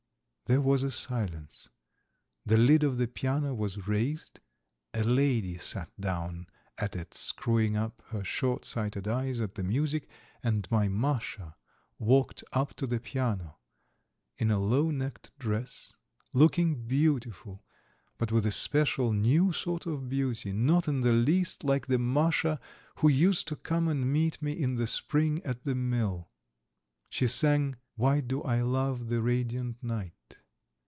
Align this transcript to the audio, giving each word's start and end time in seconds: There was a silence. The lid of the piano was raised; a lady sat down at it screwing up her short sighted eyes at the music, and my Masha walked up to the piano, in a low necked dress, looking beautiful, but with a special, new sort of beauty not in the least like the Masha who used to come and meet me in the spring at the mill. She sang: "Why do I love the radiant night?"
There 0.49 0.59
was 0.59 0.83
a 0.83 0.91
silence. 0.91 1.69
The 2.45 2.57
lid 2.57 2.83
of 2.83 2.97
the 2.97 3.07
piano 3.07 3.53
was 3.53 3.87
raised; 3.87 4.41
a 4.93 5.01
lady 5.01 5.57
sat 5.57 5.89
down 5.97 6.45
at 6.77 6.93
it 6.93 7.13
screwing 7.13 7.77
up 7.77 8.03
her 8.07 8.21
short 8.21 8.65
sighted 8.65 9.07
eyes 9.07 9.39
at 9.39 9.55
the 9.55 9.63
music, 9.63 10.09
and 10.43 10.69
my 10.69 10.89
Masha 10.89 11.55
walked 11.97 12.43
up 12.51 12.73
to 12.73 12.85
the 12.85 12.99
piano, 12.99 13.59
in 14.37 14.51
a 14.51 14.59
low 14.59 14.91
necked 14.91 15.31
dress, 15.39 15.93
looking 16.33 16.83
beautiful, 16.85 17.63
but 18.17 18.33
with 18.33 18.45
a 18.45 18.51
special, 18.51 19.13
new 19.13 19.53
sort 19.53 19.85
of 19.85 20.09
beauty 20.09 20.51
not 20.51 20.85
in 20.85 20.99
the 20.99 21.13
least 21.13 21.63
like 21.63 21.87
the 21.87 21.97
Masha 21.97 22.59
who 22.97 23.07
used 23.07 23.47
to 23.47 23.55
come 23.55 23.87
and 23.87 24.11
meet 24.11 24.41
me 24.41 24.51
in 24.51 24.75
the 24.75 24.85
spring 24.87 25.41
at 25.43 25.63
the 25.63 25.75
mill. 25.75 26.27
She 27.09 27.25
sang: 27.27 27.77
"Why 27.95 28.19
do 28.19 28.43
I 28.43 28.59
love 28.59 29.07
the 29.07 29.21
radiant 29.21 29.81
night?" 29.81 30.11